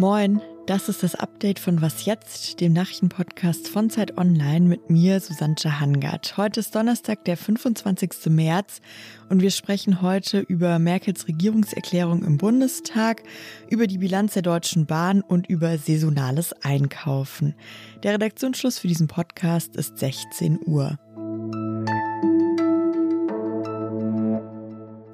[0.00, 5.20] Moin, das ist das Update von Was jetzt, dem Nachrichtenpodcast von Zeit Online mit mir,
[5.20, 6.38] Susanne Hangard.
[6.38, 8.30] Heute ist Donnerstag, der 25.
[8.30, 8.80] März
[9.28, 13.22] und wir sprechen heute über Merkels Regierungserklärung im Bundestag,
[13.68, 17.54] über die Bilanz der Deutschen Bahn und über saisonales Einkaufen.
[18.02, 20.98] Der Redaktionsschluss für diesen Podcast ist 16 Uhr.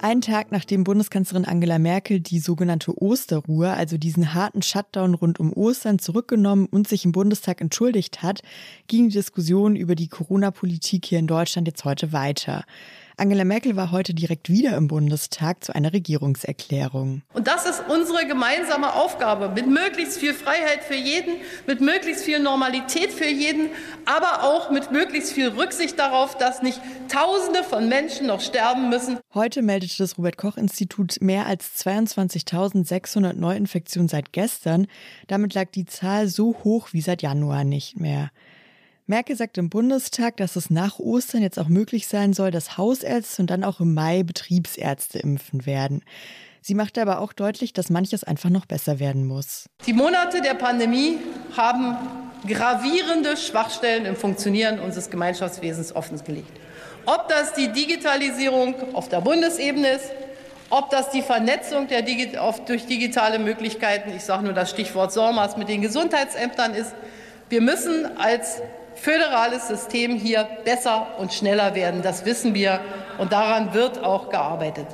[0.07, 5.51] Einen Tag nachdem Bundeskanzlerin Angela Merkel die sogenannte Osterruhe, also diesen harten Shutdown rund um
[5.51, 8.39] Ostern, zurückgenommen und sich im Bundestag entschuldigt hat,
[8.87, 12.63] ging die Diskussion über die Corona-Politik hier in Deutschland jetzt heute weiter.
[13.19, 17.23] Angela Merkel war heute direkt wieder im Bundestag zu einer Regierungserklärung.
[17.33, 22.39] Und das ist unsere gemeinsame Aufgabe, mit möglichst viel Freiheit für jeden, mit möglichst viel
[22.39, 23.71] Normalität für jeden,
[24.05, 29.17] aber auch mit möglichst viel Rücksicht darauf, dass nicht Tausende von Menschen noch sterben müssen.
[29.33, 34.85] Heute meldete das Robert Koch Institut mehr als 22.600 Neuinfektionen seit gestern.
[35.25, 38.29] Damit lag die Zahl so hoch wie seit Januar nicht mehr.
[39.09, 43.41] Merkel sagt im Bundestag, dass es nach Ostern jetzt auch möglich sein soll, dass Hausärzte
[43.41, 46.03] und dann auch im Mai Betriebsärzte impfen werden.
[46.61, 49.69] Sie machte aber auch deutlich, dass manches einfach noch besser werden muss.
[49.85, 51.19] Die Monate der Pandemie
[51.55, 51.95] haben
[52.45, 56.51] gravierende Schwachstellen im Funktionieren unseres Gemeinschaftswesens offengelegt.
[57.05, 60.11] Ob das die Digitalisierung auf der Bundesebene ist,
[60.69, 62.33] ob das die Vernetzung Digi
[62.65, 66.93] durch digitale Möglichkeiten, ich sage nur das Stichwort SORMAS mit den Gesundheitsämtern ist.
[67.47, 68.61] Wir müssen als
[68.99, 72.01] föderales System hier besser und schneller werden.
[72.01, 72.81] Das wissen wir
[73.17, 74.87] und daran wird auch gearbeitet.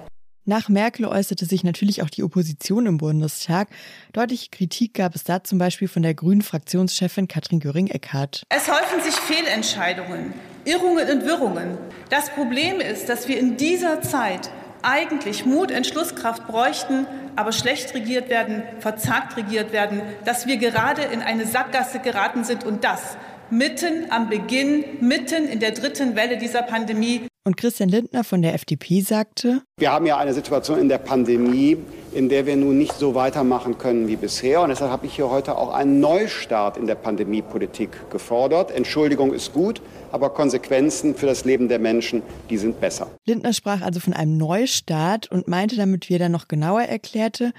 [0.46, 3.70] Nach Merkel äußerte sich natürlich auch die Opposition im Bundestag.
[4.12, 8.44] Deutliche Kritik gab es da zum Beispiel von der grünen Fraktionschefin Katrin Göring-Eckardt.
[8.50, 10.34] Es häufen sich Fehlentscheidungen,
[10.66, 11.78] Irrungen und Wirrungen.
[12.10, 14.50] Das Problem ist, dass wir in dieser Zeit
[14.82, 17.08] eigentlich Mut, Entschlusskraft bräuchten,
[17.38, 22.66] aber schlecht regiert werden, verzagt regiert werden, dass wir gerade in eine Sackgasse geraten sind
[22.66, 23.18] und das
[23.54, 27.22] mitten am Beginn, mitten in der dritten Welle dieser Pandemie.
[27.46, 31.78] Und Christian Lindner von der FDP sagte, wir haben ja eine Situation in der Pandemie,
[32.14, 34.62] in der wir nun nicht so weitermachen können wie bisher.
[34.62, 38.72] Und deshalb habe ich hier heute auch einen Neustart in der Pandemiepolitik gefordert.
[38.72, 39.82] Entschuldigung ist gut,
[40.14, 43.10] aber Konsequenzen für das Leben der Menschen, die sind besser.
[43.26, 47.52] Lindner sprach also von einem Neustart und meinte damit, wie er dann noch genauer erklärte,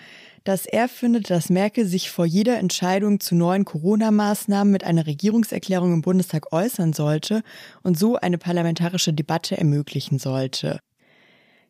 [0.45, 5.95] dass er findet, dass Merkel sich vor jeder Entscheidung zu neuen Corona-Maßnahmen mit einer Regierungserklärung
[5.95, 7.43] im Bundestag äußern sollte
[7.83, 10.81] und so eine parlamentarische Debatte ermöglichen sollte.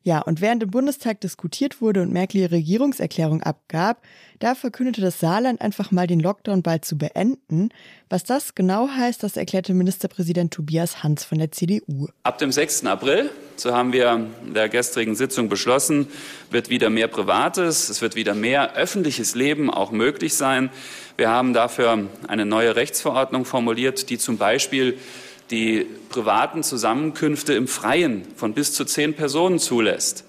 [0.07, 4.03] Ja, und während im Bundestag diskutiert wurde und Merkel ihre Regierungserklärung abgab,
[4.39, 7.71] da verkündete das Saarland einfach mal den Lockdown bald zu beenden.
[8.11, 12.09] Was das genau heißt, das erklärte Ministerpräsident Tobias Hans von der CDU.
[12.23, 12.85] Ab dem 6.
[12.85, 16.09] April, so haben wir in der gestrigen Sitzung beschlossen,
[16.51, 20.69] wird wieder mehr Privates, es wird wieder mehr öffentliches Leben auch möglich sein.
[21.17, 24.99] Wir haben dafür eine neue Rechtsverordnung formuliert, die zum Beispiel
[25.51, 30.25] die privaten Zusammenkünfte im Freien von bis zu zehn Personen zulässt,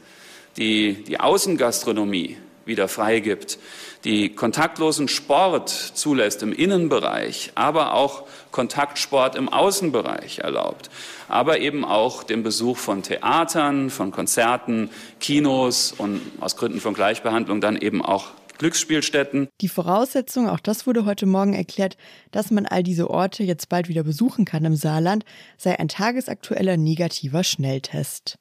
[0.58, 3.60] die die Außengastronomie wieder freigibt,
[4.04, 10.90] die kontaktlosen Sport zulässt im Innenbereich, aber auch Kontaktsport im Außenbereich erlaubt,
[11.28, 14.90] aber eben auch den Besuch von Theatern, von Konzerten,
[15.20, 18.28] Kinos und aus Gründen von Gleichbehandlung dann eben auch
[18.58, 19.48] Glücksspielstätten.
[19.62, 21.98] Die Voraussetzung, auch das wurde heute Morgen erklärt,
[22.32, 25.26] dass man all diese Orte jetzt bald wieder besuchen kann im Saarland,
[25.58, 28.38] sei ein tagesaktueller negativer Schnelltest.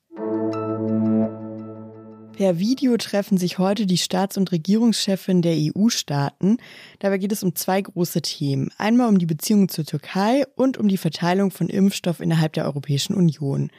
[2.36, 6.56] Per Video treffen sich heute die Staats- und Regierungschefin der EU-Staaten.
[6.98, 8.72] Dabei geht es um zwei große Themen.
[8.76, 13.14] Einmal um die Beziehungen zur Türkei und um die Verteilung von Impfstoff innerhalb der Europäischen
[13.14, 13.70] Union.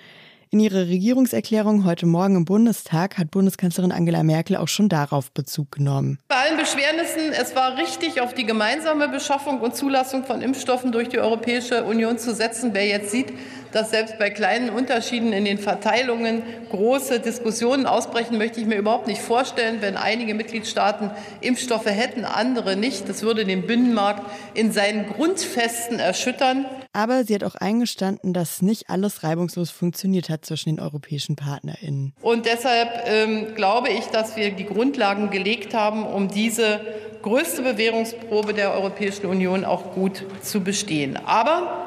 [0.55, 5.69] In ihrer Regierungserklärung heute Morgen im Bundestag hat Bundeskanzlerin Angela Merkel auch schon darauf Bezug
[5.73, 6.17] genommen.
[6.29, 11.09] Bei allen Beschwernissen, es war richtig, auf die gemeinsame Beschaffung und Zulassung von Impfstoffen durch
[11.09, 12.69] die Europäische Union zu setzen.
[12.71, 13.33] Wer jetzt sieht,
[13.75, 19.05] dass selbst bei kleinen Unterschieden in den Verteilungen große Diskussionen ausbrechen, möchte ich mir überhaupt
[19.05, 21.11] nicht vorstellen, wenn einige Mitgliedstaaten
[21.41, 23.09] Impfstoffe hätten, andere nicht.
[23.09, 24.23] Das würde den Binnenmarkt
[24.53, 26.65] in seinen Grundfesten erschüttern.
[26.93, 32.13] Aber sie hat auch eingestanden, dass nicht alles reibungslos funktioniert hat zwischen den europäischen PartnerInnen.
[32.21, 36.79] Und deshalb ähm, glaube ich, dass wir die Grundlagen gelegt haben, um diese
[37.23, 41.17] größte Bewährungsprobe der Europäischen Union auch gut zu bestehen.
[41.25, 41.84] Aber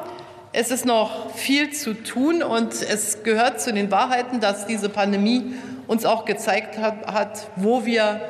[0.61, 5.55] es ist noch viel zu tun und es gehört zu den Wahrheiten, dass diese Pandemie
[5.87, 8.21] uns auch gezeigt hat, wo wir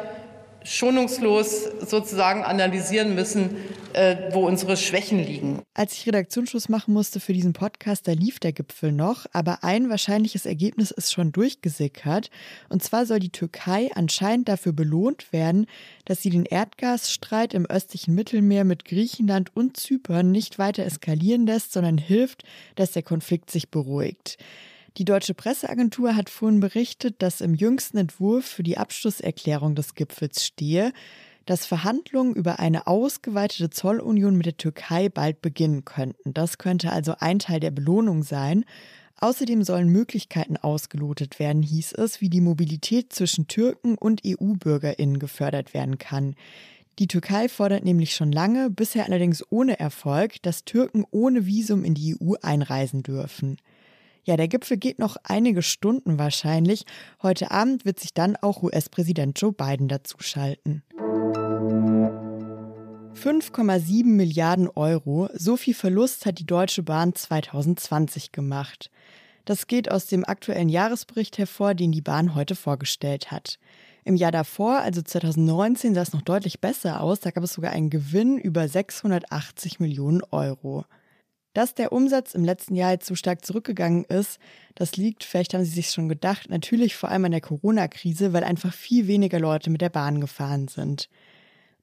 [0.64, 3.56] schonungslos sozusagen analysieren müssen,
[3.92, 5.62] äh, wo unsere Schwächen liegen.
[5.74, 9.88] Als ich Redaktionsschluss machen musste für diesen Podcast, da lief der Gipfel noch, aber ein
[9.88, 12.30] wahrscheinliches Ergebnis ist schon durchgesickert.
[12.68, 15.66] Und zwar soll die Türkei anscheinend dafür belohnt werden,
[16.04, 21.72] dass sie den Erdgasstreit im östlichen Mittelmeer mit Griechenland und Zypern nicht weiter eskalieren lässt,
[21.72, 22.44] sondern hilft,
[22.76, 24.38] dass der Konflikt sich beruhigt.
[24.98, 30.44] Die deutsche Presseagentur hat vorhin berichtet, dass im jüngsten Entwurf für die Abschlusserklärung des Gipfels
[30.44, 30.92] stehe,
[31.46, 36.34] dass Verhandlungen über eine ausgeweitete Zollunion mit der Türkei bald beginnen könnten.
[36.34, 38.64] Das könnte also ein Teil der Belohnung sein.
[39.20, 45.74] Außerdem sollen Möglichkeiten ausgelotet werden, hieß es, wie die Mobilität zwischen Türken und EU-Bürgerinnen gefördert
[45.74, 46.34] werden kann.
[46.98, 51.94] Die Türkei fordert nämlich schon lange, bisher allerdings ohne Erfolg, dass Türken ohne Visum in
[51.94, 53.58] die EU einreisen dürfen.
[54.28, 56.84] Ja, der Gipfel geht noch einige Stunden wahrscheinlich.
[57.22, 60.82] Heute Abend wird sich dann auch US-Präsident Joe Biden dazuschalten.
[63.14, 68.90] 5,7 Milliarden Euro, so viel Verlust hat die Deutsche Bahn 2020 gemacht.
[69.46, 73.58] Das geht aus dem aktuellen Jahresbericht hervor, den die Bahn heute vorgestellt hat.
[74.04, 77.20] Im Jahr davor, also 2019, sah es noch deutlich besser aus.
[77.20, 80.84] Da gab es sogar einen Gewinn über 680 Millionen Euro.
[81.58, 84.38] Dass der Umsatz im letzten Jahr jetzt so stark zurückgegangen ist,
[84.76, 88.44] das liegt, vielleicht haben Sie sich schon gedacht, natürlich vor allem an der Corona-Krise, weil
[88.44, 91.08] einfach viel weniger Leute mit der Bahn gefahren sind.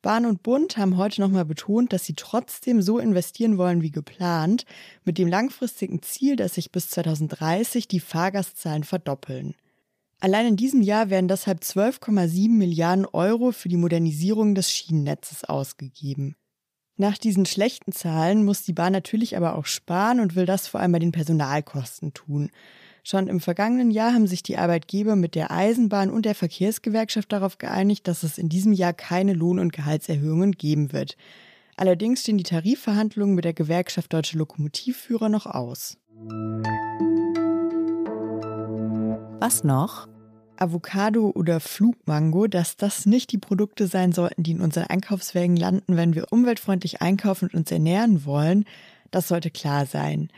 [0.01, 4.63] Bahn und Bund haben heute nochmal betont, dass sie trotzdem so investieren wollen wie geplant,
[5.03, 9.55] mit dem langfristigen Ziel, dass sich bis 2030 die Fahrgastzahlen verdoppeln.
[10.21, 16.37] Allein in diesem Jahr werden deshalb 12,7 Milliarden Euro für die Modernisierung des Schienennetzes ausgegeben.
[16.97, 20.79] Nach diesen schlechten Zahlen muss die Bahn natürlich aber auch sparen und will das vor
[20.79, 22.51] allem bei den Personalkosten tun.
[23.03, 27.57] Schon im vergangenen Jahr haben sich die Arbeitgeber mit der Eisenbahn und der Verkehrsgewerkschaft darauf
[27.57, 31.17] geeinigt, dass es in diesem Jahr keine Lohn- und Gehaltserhöhungen geben wird.
[31.75, 35.97] Allerdings stehen die Tarifverhandlungen mit der Gewerkschaft Deutsche Lokomotivführer noch aus.
[39.41, 40.07] Was noch?
[40.57, 45.97] Avocado oder Flugmango, dass das nicht die Produkte sein sollten, die in unseren Einkaufswägen landen,
[45.97, 48.65] wenn wir umweltfreundlich einkaufen und uns ernähren wollen,
[49.11, 50.29] das sollte klar sein.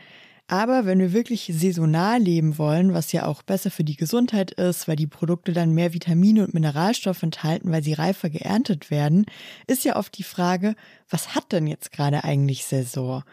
[0.50, 4.88] Aber wenn wir wirklich saisonal leben wollen, was ja auch besser für die Gesundheit ist,
[4.88, 9.26] weil die Produkte dann mehr Vitamine und Mineralstoffe enthalten, weil sie reifer geerntet werden,
[9.66, 10.74] ist ja oft die Frage,
[11.10, 13.24] was hat denn jetzt gerade eigentlich Saison?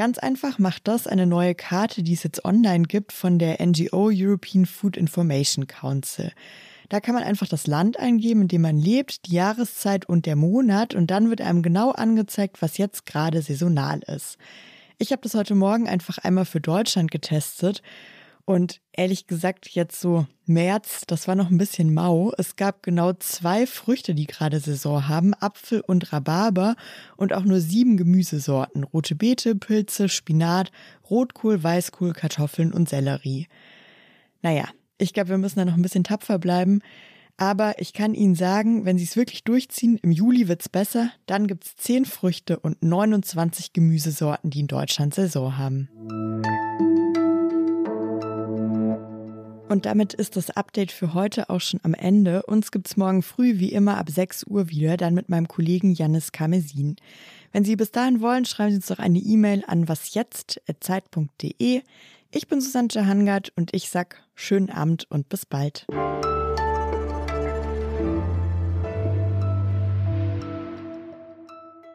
[0.00, 4.08] Ganz einfach macht das eine neue Karte, die es jetzt online gibt von der NGO
[4.10, 6.32] European Food Information Council.
[6.88, 10.36] Da kann man einfach das Land eingeben, in dem man lebt, die Jahreszeit und der
[10.36, 14.38] Monat und dann wird einem genau angezeigt, was jetzt gerade saisonal ist.
[14.96, 17.82] Ich habe das heute Morgen einfach einmal für Deutschland getestet
[18.50, 22.32] und ehrlich gesagt, jetzt so März, das war noch ein bisschen mau.
[22.36, 26.74] Es gab genau zwei Früchte, die gerade Saison haben, Apfel und Rhabarber
[27.16, 28.82] und auch nur sieben Gemüsesorten.
[28.82, 30.72] Rote Beete, Pilze, Spinat,
[31.08, 33.46] Rotkohl, Weißkohl, Kartoffeln und Sellerie.
[34.42, 34.64] Naja,
[34.98, 36.80] ich glaube, wir müssen da noch ein bisschen tapfer bleiben.
[37.36, 41.46] Aber ich kann Ihnen sagen, wenn Sie es wirklich durchziehen, im Juli wird's besser, dann
[41.46, 46.19] gibt's zehn Früchte und 29 Gemüsesorten, die in Deutschland Saison haben.
[49.70, 52.42] Und damit ist das Update für heute auch schon am Ende.
[52.42, 56.32] Uns gibt's morgen früh wie immer ab 6 Uhr wieder, dann mit meinem Kollegen Janis
[56.32, 56.96] Karmesin.
[57.52, 61.82] Wenn Sie bis dahin wollen, schreiben Sie uns doch eine E-Mail an wasjetzt.zeit.de.
[62.32, 65.86] Ich bin Susanne Jahangard und ich sag schönen Abend und bis bald.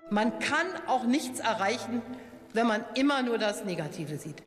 [0.09, 2.01] Man kann auch nichts erreichen,
[2.53, 4.41] wenn man immer nur das Negative sieht.